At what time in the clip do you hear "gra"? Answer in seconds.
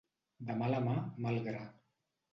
1.49-1.63